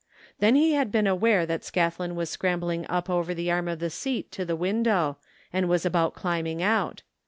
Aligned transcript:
Then 0.39 0.55
he 0.55 0.73
had 0.73 0.91
been 0.91 1.05
aware 1.05 1.45
that 1.45 1.61
Scathlin 1.63 2.15
was 2.15 2.27
scrambling 2.27 2.87
up 2.89 3.07
over 3.07 3.35
the 3.35 3.51
arm 3.51 3.67
of 3.67 3.77
the 3.77 3.91
seat 3.91 4.31
to 4.31 4.43
the 4.43 4.55
window, 4.55 5.17
and 5.53 5.69
was 5.69 5.85
about 5.85 6.15
climbing 6.15 6.63
out. 6.63 7.03